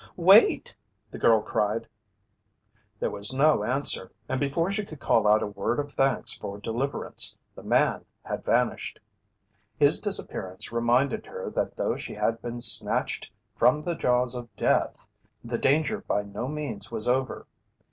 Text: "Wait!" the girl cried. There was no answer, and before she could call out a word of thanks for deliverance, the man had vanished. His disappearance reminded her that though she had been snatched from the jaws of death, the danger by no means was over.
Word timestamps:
"Wait!" 0.17 0.73
the 1.11 1.19
girl 1.19 1.43
cried. 1.43 1.87
There 2.99 3.11
was 3.11 3.35
no 3.35 3.63
answer, 3.63 4.11
and 4.27 4.39
before 4.39 4.71
she 4.71 4.83
could 4.83 4.99
call 4.99 5.27
out 5.27 5.43
a 5.43 5.45
word 5.45 5.77
of 5.77 5.91
thanks 5.93 6.33
for 6.33 6.57
deliverance, 6.57 7.37
the 7.53 7.61
man 7.61 8.05
had 8.23 8.43
vanished. 8.43 8.99
His 9.77 10.01
disappearance 10.01 10.71
reminded 10.71 11.27
her 11.27 11.51
that 11.51 11.75
though 11.75 11.97
she 11.97 12.15
had 12.15 12.41
been 12.41 12.61
snatched 12.61 13.29
from 13.55 13.83
the 13.83 13.93
jaws 13.93 14.33
of 14.33 14.49
death, 14.55 15.07
the 15.43 15.59
danger 15.59 15.99
by 15.99 16.23
no 16.23 16.47
means 16.47 16.89
was 16.91 17.07
over. 17.07 17.45